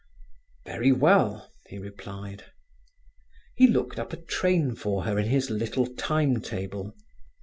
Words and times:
"Very 0.65 0.91
well," 0.91 1.47
he 1.67 1.77
replied. 1.77 2.45
He 3.53 3.67
looked 3.67 3.99
up 3.99 4.11
a 4.13 4.17
train 4.17 4.73
for 4.73 5.03
her 5.03 5.19
in 5.19 5.27
his 5.27 5.51
little 5.51 5.85
time 5.85 6.41
table. 6.41 6.95